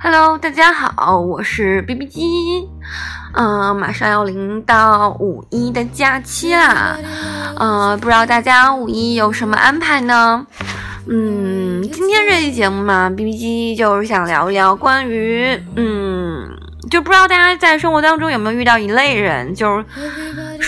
[0.00, 2.68] Hello，大家好，我是 B B 机，
[3.34, 6.96] 嗯，马上要临到五一的假期啦，
[7.58, 10.46] 嗯，不知道大家五一有什么安排呢？
[11.08, 16.48] 嗯，今天这期节目嘛，B B 机就是想聊一聊关于，嗯，
[16.90, 19.84] 就不知道大家在生活当中有没有遇到一类人，就是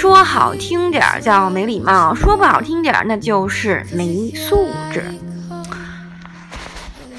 [0.01, 5.05] 说好听点儿叫没礼貌，说不好听点儿那就是没素质。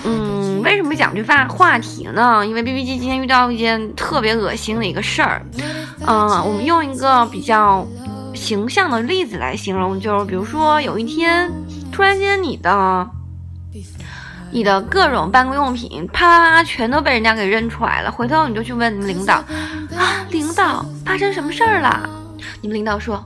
[0.03, 2.43] 嗯为什么讲这话话题呢？
[2.43, 5.45] 因为 B B 机今天遇到一件特别恶心的一个事儿。
[6.07, 7.87] 嗯，我们用一个比较
[8.33, 11.51] 形象的例子来形容，就是比如说有一天
[11.91, 13.07] 突然间你的
[14.49, 19.35] 你的各种办公用品啪啪啪全都被人家给扔出来了，回头你就去问领导
[19.95, 22.09] 啊，领导发生什么事儿了？
[22.61, 23.23] 你们领导说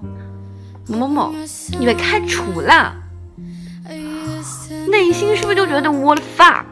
[0.87, 1.33] 某某某
[1.77, 2.93] 你被开除了，
[4.89, 6.63] 内心是不是就觉得 what fuck？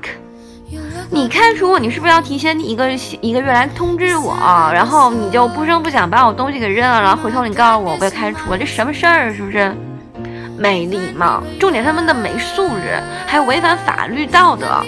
[1.09, 2.89] 你开除我，你是不是要提前一个
[3.22, 4.36] 一个月来通知我？
[4.73, 9.34] 然后你就不声不响把我东西给扔了，然后回头你告诉我我被开除了，这什么事儿？
[9.34, 9.75] 是不是
[10.58, 11.44] 没礼貌？
[11.59, 14.81] 重点他们的没素质，还违反法律道德。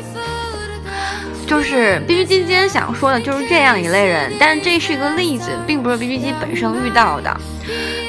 [1.48, 7.36] 就是 B B 机今天想说的就是这样一类人，但这是一个例子，并不是 B B 机本身遇到的。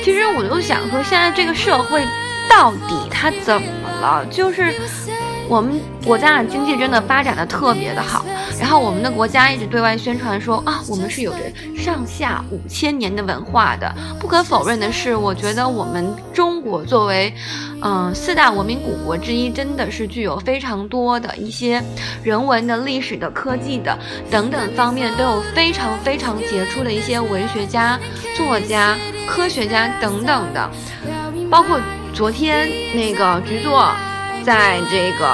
[0.03, 2.03] 其实我就想说，现在这个社会
[2.49, 3.69] 到底它怎么
[4.01, 4.27] 了？
[4.31, 4.75] 就是。
[5.49, 8.25] 我们国家的经济真的发展的特别的好，
[8.59, 11.39] 然后我们的国家一直对外宣传说啊，我们是有着
[11.77, 13.95] 上下五千年的文化的。
[14.19, 17.33] 不可否认的是，我觉得我们中国作为，
[17.81, 21.83] 嗯，四大文明古国之一，真的是具有非常多的一些
[22.25, 23.97] 人文的、历史的、科技的
[24.31, 27.99] 等等方面都有非常非常杰出的一些文学家、
[28.37, 28.97] 作家、
[29.29, 30.69] 科学家等等的，
[31.49, 31.79] 包括
[32.13, 33.93] 昨天那个局座。
[34.47, 35.27] 在这个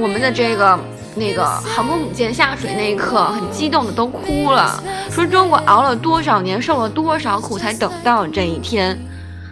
[0.00, 0.78] 我们的这个
[1.14, 8.98] 那个航空母舰下水那一刻，很激动的都哭了，说中国熬了多少年，受了多少苦，才等到这一天。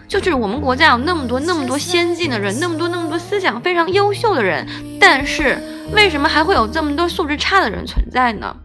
[0.07, 4.67] 就是我们国家有那么多那么多先进的人，那么多那么多思想非常优秀的人，
[4.99, 5.61] 但是
[5.93, 8.55] 为什么还会有这么多素质差的人存在呢？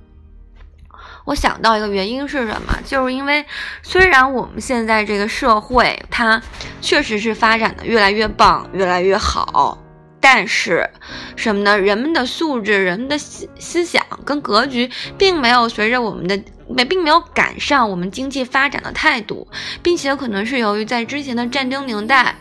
[1.25, 2.79] 我想到一个原因是什么？
[2.87, 3.45] 就是因为
[3.83, 6.41] 虽然我们现在这个社会它
[6.81, 9.79] 确实是发展的越来越棒，越来越好。
[10.23, 10.89] 但是，
[11.37, 11.77] 什么呢？
[11.77, 14.89] 人们的素质、人们的思思想跟格局，
[15.19, 19.49] 并没有随着我们的没，并没有赶上我们经济发展的态度，
[19.83, 22.37] 并且可能是由于在之前的战争年代，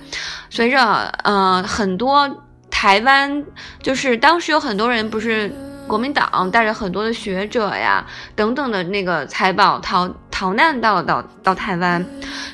[0.50, 0.80] 随着
[1.24, 3.44] 呃很多台湾，
[3.82, 5.52] 就是当时有很多人不是。
[5.88, 10.08] 国民党带着很多的学者呀等等的那个财宝逃
[10.42, 12.04] 逃难到了到到台湾，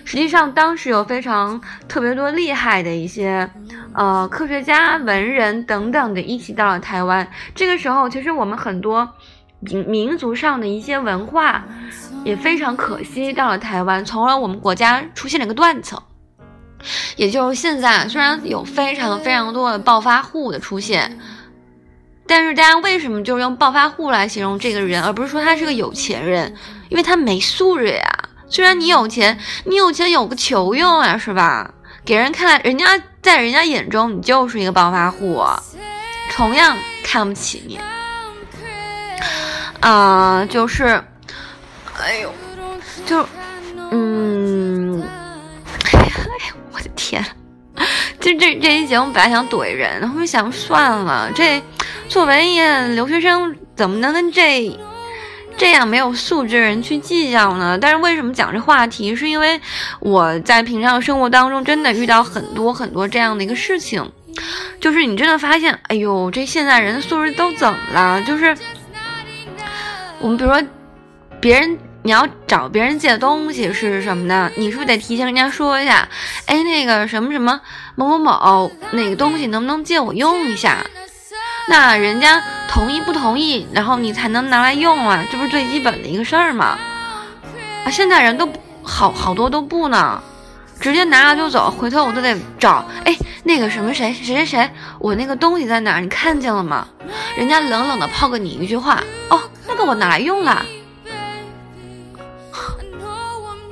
[0.04, 3.50] 实际上当时有非常特别多厉害的一些
[3.94, 7.26] 呃科学家、文人等等的一起到了台湾。
[7.56, 9.08] 这个时候，其实我们很多
[9.62, 11.64] 民民族上的一些文化
[12.26, 15.98] 也非常可惜到了台湾，从而我们国家出现了一个断层。
[17.16, 21.18] 也就是现在，虽然有非常非常多的暴发户的出现。
[22.28, 26.54] 但是大家为什么就是用暴发户来形容这个人，而不是说他是个有钱人？
[26.90, 28.04] 因为他没素质呀。
[28.50, 31.74] 虽然你有钱，你有钱有个球用啊，是吧？
[32.06, 32.86] 给人看来，人家
[33.22, 35.44] 在人家眼中你就是一个暴发户，
[36.32, 37.80] 同样看不起你。
[39.82, 41.04] 啊，就是，
[42.00, 42.34] 哎呦，
[43.06, 43.28] 就，
[43.92, 45.04] 嗯，
[45.94, 47.24] 哎呀，我的天！
[48.20, 51.62] 就这这一节目本来想怼人，后面想算了，这。
[52.10, 52.62] 作为一
[52.96, 54.74] 留学生，怎么能跟这
[55.58, 57.78] 这样没有素质的人去计较呢？
[57.80, 59.14] 但是为什么讲这话题？
[59.14, 59.60] 是因为
[60.00, 64.10] 我在平常生活当中真的遇到很多很多这样的一个事情，
[64.80, 68.22] 就是你真的发现，哎呦，这现在人的素质都怎么了？
[68.22, 68.56] 就是
[70.20, 70.64] 我们比如说，
[71.42, 74.50] 别人你要找别人借东西是什么呢？
[74.56, 76.08] 你是不是得提前跟人家说一下？
[76.46, 77.60] 哎，那个什么什么
[77.96, 80.86] 某某某，那个东西能不能借我用一下？
[81.70, 86.78] 那人家同意不同意，然后你才能拿来用啊，这不是最基本的一个事儿吗？
[87.84, 88.48] 啊，现在人都
[88.84, 90.22] 好好多都不呢，
[90.80, 94.70] 直接拿了就走，回头我都得找，哎，那个什么谁谁谁谁，
[95.00, 96.00] 我那个东西在哪儿？
[96.00, 96.88] 你看见了吗？
[97.36, 100.66] 人家冷冷的抛给你一句话，哦，那个我拿来用了，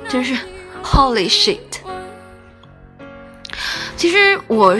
[0.08, 0.34] 真是
[0.82, 1.58] Holy shit！
[3.96, 4.76] 其实我。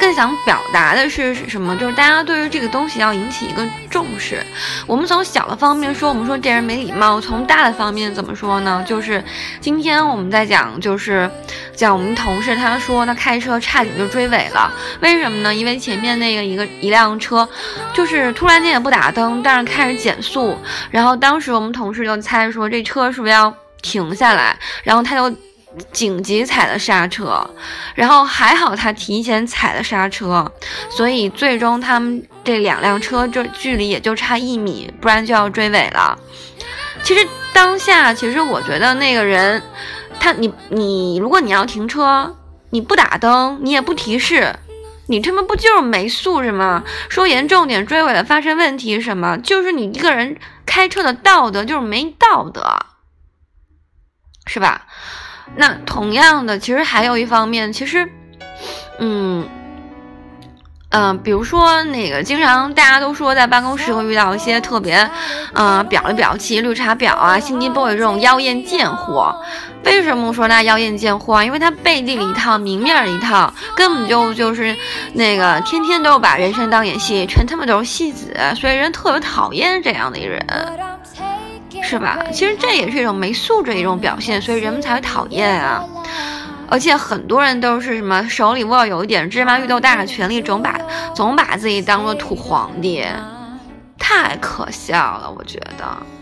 [0.00, 1.76] 更想表达的是什么？
[1.76, 4.40] 就是大家对于这个东西要引起一个重视。
[4.86, 8.84] 我们从小的方面说，我们说这人没礼貌；从大的方面怎么说呢？
[8.86, 9.22] 就是
[9.60, 11.28] 今天我们在讲，就是
[11.74, 15.52] 讲我们同事，他说他开车差点就追尾了，为什么呢？
[15.52, 17.48] 因为前面那个一个一辆车，
[17.92, 20.56] 就是突然间也不打灯，但是开始减速，
[20.92, 23.52] 然后当时我们同事就猜说这车是不是要
[23.82, 25.36] 停下来，然后他就。
[25.92, 27.48] 紧急踩了刹车，
[27.94, 30.50] 然后还好他提前踩了刹车，
[30.88, 36.18] 所以最终他们这两辆车这距离也就差一米，不然就要追尾了。
[37.02, 39.62] 其实当下，其实我觉得那个人，
[40.18, 42.34] 他你你，如果你要停车，
[42.70, 44.58] 你不打灯，你也不提示，
[45.06, 46.82] 你他妈不就是没素质吗？
[47.10, 49.36] 说严重点，追尾了发生问题什么？
[49.44, 52.78] 就是你一个人开车的道德就是没道德，
[54.48, 54.82] 是吧？
[55.54, 58.06] 那同样的，其实还有一方面，其实，
[58.98, 59.48] 嗯，
[60.90, 65.08] 嗯，比如说那个，经常大家都说在办公室会遇到一些特别，
[65.54, 69.34] 嗯，表里表气、绿茶婊啊、心机 boy 这种妖艳贱货。
[69.84, 71.44] 为什么说他妖艳贱货啊？
[71.44, 74.76] 因为他背地里一套，明面一套，根本就就是
[75.14, 80.46] 那个天天都把人生当演戏，全他妈都是戏子，所以人特别讨厌这样的一个人。
[81.82, 82.18] 是吧？
[82.32, 85.84] 其实这也是一种没素质的一种表现，所以人们才会讨厌啊。
[86.70, 90.78] 而且很多人都是什么手里握有一点芝麻绿豆大的权利，总把
[91.14, 93.02] 总把自己当做土皇帝，
[93.98, 96.17] 太可笑了，我觉得。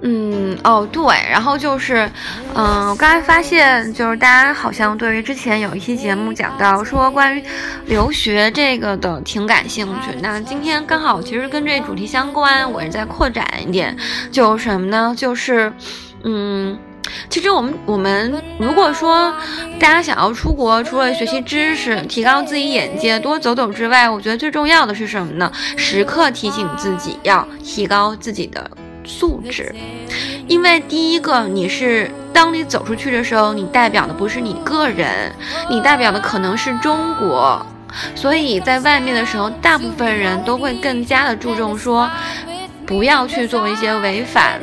[0.00, 2.08] 嗯哦对，然后就是，
[2.54, 7.42] 嗯，我刚才发现就是大家好像对于之前有一期节目讲到说关于
[7.86, 10.16] 留学这个的挺感兴趣。
[10.22, 13.96] 那今天刚好其实跟这主题相关，我是在扩展一点，
[14.30, 15.12] 就什么呢？
[15.16, 15.72] 就是，
[16.22, 16.78] 嗯，
[17.28, 19.34] 其实我们我们如果说
[19.80, 25.50] 大家想要出国，除了学习知识、提高自己眼界、多走走之外，我觉得最重要的是什么呢？
[25.76, 28.70] 时刻提醒自己要提高自己的。
[29.08, 29.74] 素质，
[30.46, 35.32] 因为第一个，你是当你走出去的时候，你代表的不是你个人，
[35.68, 37.64] 你代表的可能是中国，
[38.14, 42.08] 所以在外面的时候，大部分人都会更加的注重说，
[42.86, 44.60] 不要去做一些违反，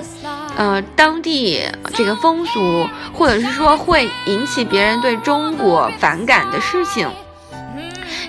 [0.55, 1.61] 呃，当地
[1.93, 7.09] 这个风俗，或者是说会引起别人对中国反感的事情。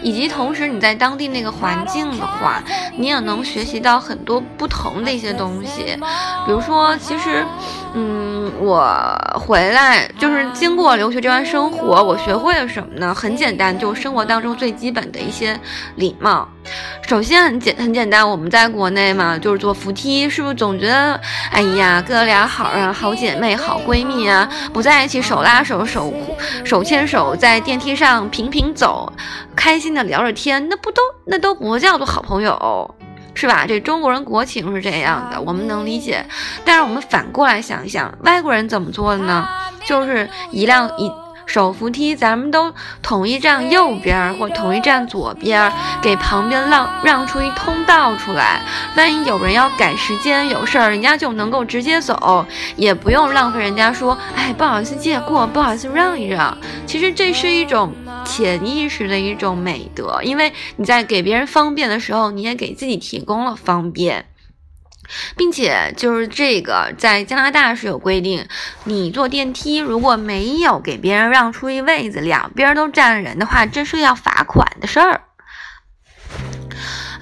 [0.07, 2.63] 以及同时你在当地那个环境的话，
[2.97, 5.99] 你也能学习到很多不同的一些东西，
[6.47, 7.45] 比如说，其实，
[7.93, 13.15] 嗯，我回来就是经过留学这段生活，我学会了什么呢？
[13.15, 15.59] 很简单，就生活当中最基本的一些
[15.97, 16.49] 礼貌。
[17.07, 21.21] 首先很简很简单，我们在国内嘛，就是坐扶梯，是不是总觉得，
[21.53, 26.13] 哎呀，哥俩好啊，好姐妹，好闺蜜啊，不在一起手拉手手
[26.65, 29.13] 手牵手在电梯上频频走，
[29.55, 32.95] 开心的聊着天，那不都那都不叫做好朋友，
[33.37, 33.65] 是吧？
[33.69, 36.27] 这中国人国情是这样的，我们能理解。
[36.65, 39.47] 但是我们反过来想一想，外国人怎么做的呢？
[39.85, 41.13] 就是一辆一。
[41.57, 42.71] 手扶梯，咱们都
[43.01, 45.73] 统一站右边或统一站左边，
[46.03, 48.61] 给旁边让让出一通道出来。
[48.95, 52.45] 万一有人要赶时间有事儿，人家就能够直接走，
[52.77, 56.55] 也不用浪费人家说，哎，不好意思借过，不好意思让一让。
[56.85, 57.91] 其实这是一种
[58.23, 64.27] 潜意识的一种美德，因为你在给别人方便的时候，你也给自己提供了方便。
[65.37, 68.47] 并且就是这个，在加拿大是有规定，
[68.85, 75.26] 你坐电梯如果没有给别人让出一位子，两边都站人的话，这是要罚款的事儿。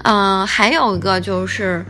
[0.07, 1.83] 嗯，还有一个就是，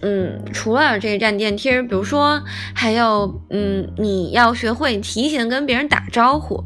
[0.00, 2.40] 嗯，除了这站电梯，比如说
[2.72, 6.62] 还有，嗯，你要学会提前跟别人打招呼。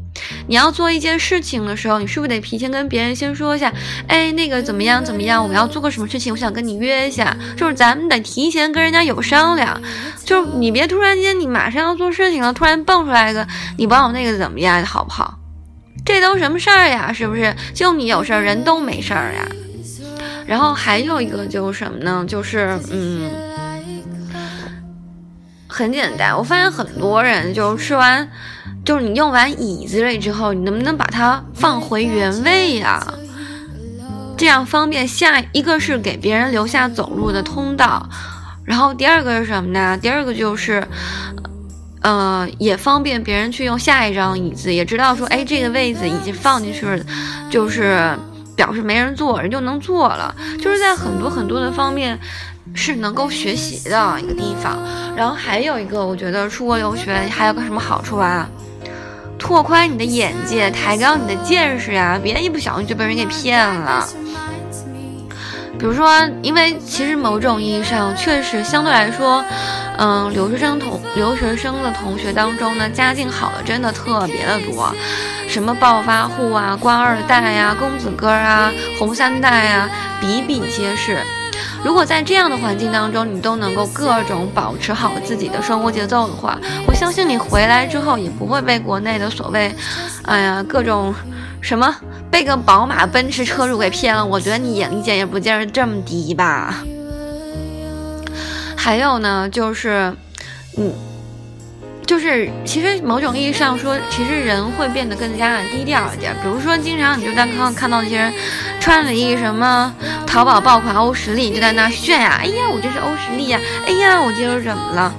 [0.47, 3.73] 你要做一件事情的时候，你是不是得提前跟别人先说一下？
[4.07, 5.43] 哎，那个怎么样怎么样？
[5.43, 7.35] 我要做个什么事情，我想跟你约一下。
[7.57, 9.81] 就是咱们得提前跟人家有商量，
[10.23, 13.47] 就是你别突然间你马上要做事情了，突然蹦出来一个
[13.79, 15.39] 你帮我那个怎么样，好不好？
[16.05, 17.11] 这都什么事儿呀？
[17.11, 17.55] 是不是？
[17.73, 19.47] 就你有事儿，人都没事儿呀？
[20.45, 22.25] 然后还有一个就是什么呢？
[22.27, 23.29] 就是嗯，
[25.67, 26.37] 很简单。
[26.37, 28.27] 我发现很多人就是吃完，
[28.83, 33.01] 就是你用完椅子了之后，你能不能把它放回原位呀？
[34.37, 38.09] 这样方便下一个是给别人留下走路的通道，
[38.65, 39.97] 然后第二个是什么呢？
[39.97, 40.83] 第二个就是，
[42.01, 47.03] 呃，也方便别人去用下一张椅子，也知道说，哎，这个位子已经放进去了，
[47.49, 48.17] 就是。
[48.61, 52.19] 表示没人做，人就能做了，就是在很多很多的方面
[52.75, 54.77] 是能够学习的一个地方。
[55.15, 58.47] 然后还有一个，我觉得出国留学还有个什么好处啊？
[59.39, 64.07] 拓宽你的眼界，抬高你的见识呀，别一不小心就被人给骗了。
[65.79, 66.07] 比如说，
[66.43, 69.43] 因为其实某种意义上确实相对来说，
[69.97, 74.93] 嗯，留学生同留学生的同学当中呢，家境好的真的特别的多，
[75.47, 81.19] 什么暴发户啊、官二代呀、公子哥啊、红三代啊，比比皆是。
[81.83, 86.57] 如果在这样的环境当中，你都能够各种保持好自己的生活节奏的话，
[86.87, 89.73] 我相信你回来之后也不会被国内的所谓，
[90.23, 91.13] 哎呀，各种
[91.61, 91.95] 什么。
[92.31, 96.81] 被个宝马、奔驰车主给骗了，我觉得你眼力见也不见得这么低吧。
[98.83, 100.11] 还有呢，就是，
[100.75, 100.91] 嗯，
[102.03, 106.35] 就是其实某种意义上说，其实人会变得更加的低调一点。
[106.41, 108.33] 比如说，经常你就在看看到那些人
[108.79, 109.93] 穿了一什么
[110.25, 115.13] 淘宝爆款欧时力，就在那炫呀，哎呀，我这是欧时力呀，哎呀，我今儿怎么了？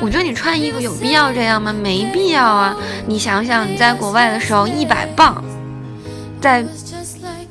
[0.00, 1.74] 我觉得你穿衣服有必要这样吗？
[1.74, 2.74] 没必要啊。
[3.06, 5.44] 你想想，你在国外的时候，一百磅。
[6.40, 6.64] 在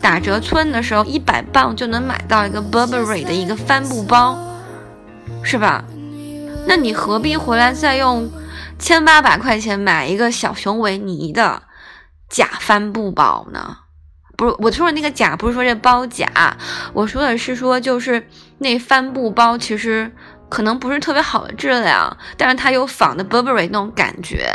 [0.02, 4.36] 打折村的时候，一百磅就能买到一个 Burberry 的一个帆布包，
[5.44, 5.84] 是吧？
[6.68, 8.30] 那你何必回来再用
[8.78, 11.64] 千八百块钱买一个小熊维尼的
[12.30, 13.78] 假帆布包呢？
[14.38, 16.28] 不是，我说的那个假，不是说这包假，
[16.94, 18.26] 我说的是说就是
[18.60, 20.12] 那帆布包其实
[20.48, 24.50] 可能不是特别好的质量，但是它有仿的 Burberry 那种感觉，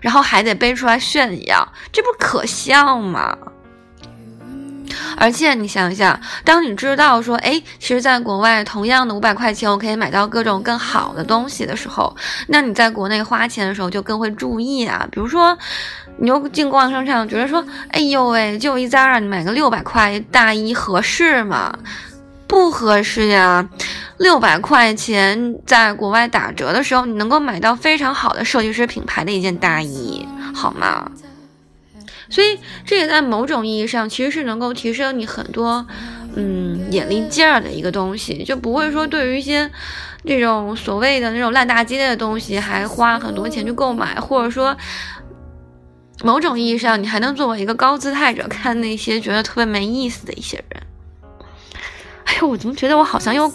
[0.00, 3.36] 然后还得背出来炫耀，这不可笑吗？
[5.16, 12.14] 而且你想一想，当你知道说，哎，其实，在国外同样的五百块钱，我可以买到各种更好的东西的时候，
[12.48, 15.06] 那你在国内花钱的时候就更会注意啊。
[15.10, 15.56] 比如说，
[16.18, 21.76] 你又进逛商场，觉得说，哎呦喂，就一 Zara，你买个六百块大衣合适吗？
[22.46, 23.68] 不合适呀。
[24.16, 31.08] 六百块钱在国外打折的时候，你能够买到非常好的设计师品牌的一件大衣，好吗？
[32.30, 35.86] 所以，这也在某种意义上其实是能够提升你很多，
[36.34, 39.70] 嗯，眼力劲儿的一个东西，就不会说对于一些
[40.24, 44.76] 这种所谓的那种烂大街的东西还花很多钱去购买，或者说
[46.22, 50.82] 某种意义上你还能作为一个高姿态者看那些觉得特别没意思的一些人。
[52.24, 53.50] 哎呦，我怎么觉得我好像又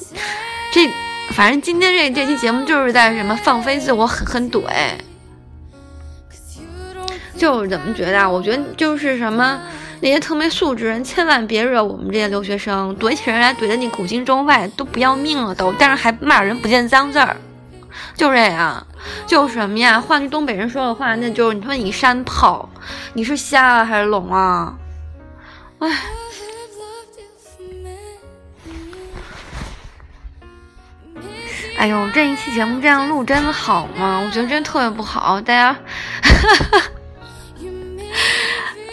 [0.73, 0.89] 这，
[1.29, 4.63] 反正今天这这期节目就是在什么放飞自我，狠狠怼。
[7.43, 8.29] 就是怎么觉得啊？
[8.29, 9.59] 我觉得就是什么
[9.99, 17.35] 那些特没素质人，千万别惹我们这些留学生，怼起人来怼的你古今中外都不要命了都，但是还骂人不见脏字儿，
[18.15, 18.87] 就这样，
[19.27, 19.99] 就什么呀？
[19.99, 22.69] 换句东北人说的话，那就是你说你山炮，
[23.11, 24.73] 你是瞎了还是聋啊？
[25.79, 25.89] 哎，
[31.79, 34.21] 哎呦，这一期节目这样录真的好吗？
[34.25, 35.75] 我觉得真特别不好，大家。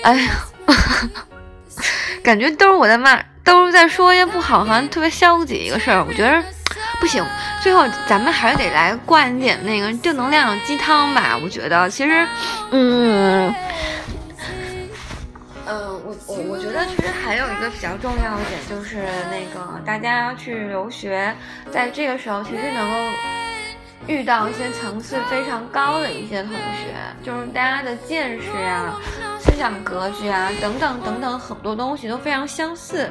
[0.02, 0.30] 哎呀，
[2.22, 6.04] 感觉都是我在骂，都是在说一些不好，好像特别消极一个事儿。
[6.04, 6.42] 我觉得
[7.00, 7.24] 不行，
[7.62, 11.38] 最后咱们还是得来灌一点那个正能量鸡汤吧。
[11.42, 12.26] 我觉得其实，
[12.70, 13.54] 嗯，
[15.66, 21.34] 呃，我我我觉得其实还有一个比较重要的点，就是那个大家去留学，
[21.70, 22.96] 在这个时候其实能够。
[24.06, 28.98] 遇到一些层次非常高的一些同学，就是大家的见识啊、
[29.40, 33.10] 思想格局啊等等等等很多东西都非常相似。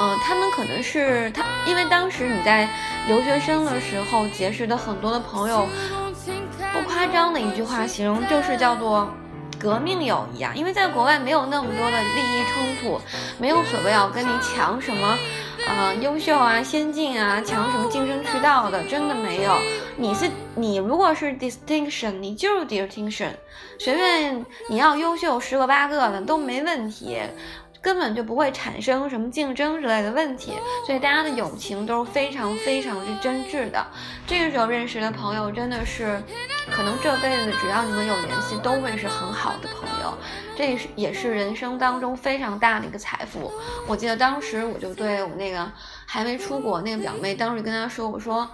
[0.00, 2.68] 嗯，他们可能是他，因为当时你在
[3.08, 5.66] 留学生的时候结识的很多的朋友，
[6.72, 9.10] 不夸张的一句话形容就是叫做
[9.58, 10.52] 革命友谊啊。
[10.54, 13.00] 因为在国外没有那么多的利益冲突，
[13.38, 15.18] 没有所谓要跟你抢什么。
[15.66, 19.58] 呃，优秀啊，先进啊，抢什么竞争渠道的，真的没有。
[20.00, 23.32] 你是你，如果是 distinction，你就是 distinction，
[23.80, 27.18] 随便你要优秀十个八个的都没问题。
[27.80, 30.52] 根本就不会产生什么竞争之类的问题，
[30.84, 33.86] 所以大家的友情都是非常非常之真挚的。
[34.26, 36.20] 这个时候认识的朋友真的是，
[36.72, 40.12] 可能这辈子只要你们有联系，都会是很好的朋友。
[40.56, 43.52] 这是也是人生当中非常大的一个财富。
[43.86, 45.70] 我记得当时我就对我那个
[46.08, 48.48] 还没出国那个表妹，当时跟她说：“我说，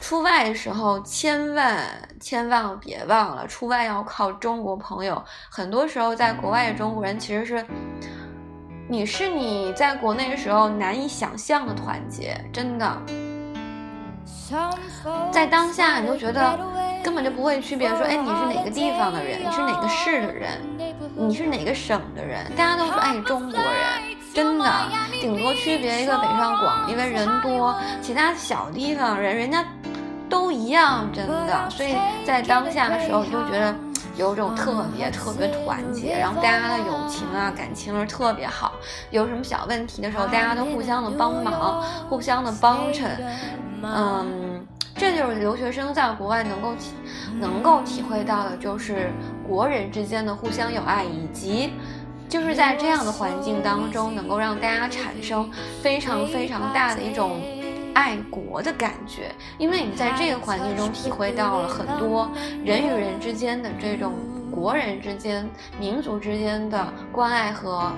[0.00, 1.86] 出外的时候千万
[2.18, 5.24] 千万别忘了，出外要靠中国朋友。
[5.48, 7.64] 很多时候在国外的中国人其实是。”
[8.88, 13.02] 你是你在国内的时候难以想象的团结，真的，
[15.32, 16.56] 在当下你就觉得
[17.02, 20.52] 根本就不会区别，说哎你是哪个地方的人，你是哪个市的人，
[21.16, 24.70] 你是哪个省的人，大家都说哎中国人，真的，
[25.18, 29.64] 顶多区别一个北上广，因为人多，其他小地方人人家
[30.28, 33.74] 都一样，真的，所以在当下的时候你就觉得。
[34.18, 38.72] 有种特别特别团结，然后大家的友情啊感情是特别好，
[39.10, 43.10] 有什么小问题的时候，大家都互相的帮忙，互相的帮衬，
[43.82, 44.66] 嗯，
[44.96, 46.94] 这就是留学生在国外能够体
[47.38, 49.10] 能够体会到的，就是
[49.46, 51.74] 国人之间的互相友爱，以及
[52.28, 55.50] 就是在这样的环境当中，能够让大家产生
[55.82, 57.40] 非常非常大的一种。
[57.96, 62.30] 爱国的感觉，因为你在这个环境中体会到了很多
[62.62, 64.12] 人与人之间的这种
[64.50, 65.48] 国人之间、
[65.80, 67.90] 民族之间的关爱和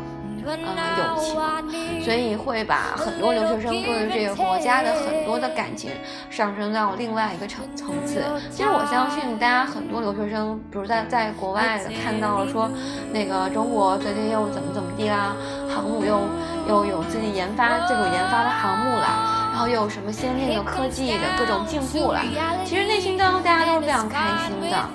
[0.45, 0.59] 嗯
[0.99, 5.90] 友情，所以会把很多留学生对于这个国家的很多的感情
[6.30, 8.23] 上升到另外一个层层次。
[8.50, 12.71] 其实我相信大家很多留学生，比如在在国外的看到了说，
[13.12, 15.35] 那个中国最近又怎么怎么地啦，
[15.68, 16.21] 航母又
[16.68, 19.35] 又有自己研发自主研发的航母了。
[19.50, 22.21] 然后又有什么先进的科技的各种进步了，
[22.64, 24.88] 其实内心当中大家都是非常开心的。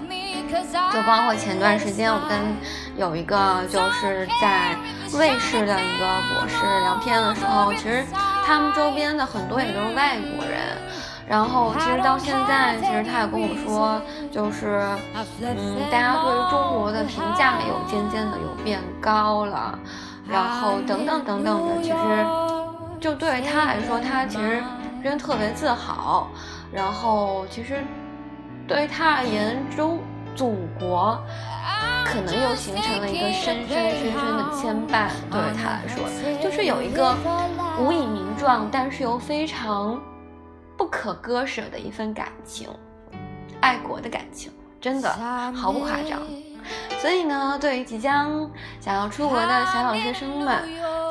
[0.93, 2.39] 就包括前段时间我跟
[2.95, 4.73] 有一个就是在
[5.17, 8.03] 卫视的一个博士聊天的时候，其实
[8.45, 10.77] 他们周边的很多也都是外国人。
[11.27, 14.81] 然后其实到现在，其实他也跟我说，就是
[15.41, 19.79] 嗯，大家对于中国的评价有渐渐的有变高了，
[20.27, 22.25] 然后等等等等的，其实。
[22.99, 24.63] 就对于他来说，他其实
[25.03, 26.29] 真的特别自豪。
[26.71, 27.83] 然后，其实
[28.65, 29.99] 对于他而言，中
[30.37, 31.21] 祖国
[32.05, 35.09] 可能又形成了一个深深深深的牵绊。
[35.31, 36.03] 对于他来说，
[36.41, 37.15] 就是有一个
[37.79, 39.99] 无以名状，但是又非常
[40.77, 42.67] 不可割舍的一份感情，
[43.61, 45.09] 爱国的感情，真的
[45.53, 46.21] 毫不夸张。
[47.01, 50.63] 所以呢，对于即将想要出国的小小学生们，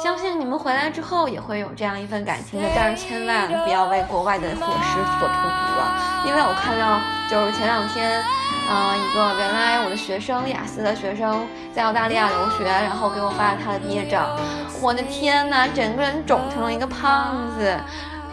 [0.03, 2.67] 相信你们回来之后也会有这样一份感情的。
[2.75, 8.25] 但是千万不要为国外的伙食所荼毒啊，因为我看到就是前两天，
[8.73, 14.35] 呃，一个原来我的学生雅思的学生在澳大利亚留学，然后给我发了他的毕业照。
[14.81, 17.79] 我的天呐，整个人肿成了一个胖子，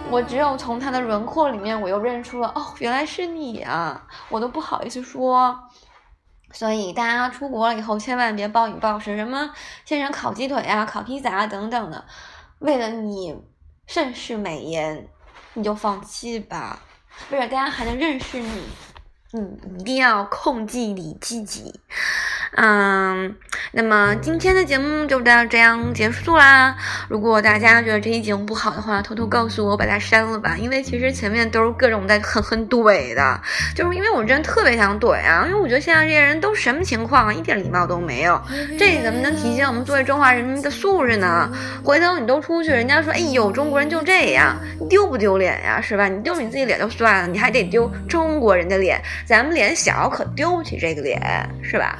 [0.10, 4.08] 我只有从他的轮廓里面，我又认出了，哦，原来是你啊！
[4.30, 5.60] 我都不好意思说。
[6.54, 9.50] 所以大家出国了以后，千万别暴饮暴食，什么
[9.84, 12.06] 现场烤鸡腿啊、烤披萨啊等等的，
[12.60, 13.38] 为了你
[13.88, 15.06] 盛世美颜，
[15.56, 16.80] 你就放弃吧。
[17.30, 18.64] 为了大家还能认识你，
[19.34, 21.80] 嗯，一定要控制你自己。
[22.56, 23.36] 嗯，
[23.72, 26.76] 那么今天的节目就到这样结束啦。
[27.08, 30.56] 如果大家觉得这期节目不好的话，偷偷告诉我，把它删了吧。
[30.58, 33.40] 因为其实前面都是各种在狠狠怼的，
[33.76, 35.46] 就是因为我真的特别想怼啊。
[35.48, 38.42] 因为我觉得现在这些人都什么情况啊，一点礼貌都没有。
[38.78, 41.50] 这怎么能体现我们作为中华人民的素质呢？
[41.84, 44.58] 回头你都出去，人家说，哎呦，中国人就这样，
[44.90, 45.80] 丢不丢脸呀？
[45.80, 46.08] 是吧？
[46.08, 49.00] 你丢你自己脸就算了，你还得丢中国人的脸。
[49.26, 51.22] 咱们脸小，可丢不起这个脸，
[51.62, 52.00] 是吧？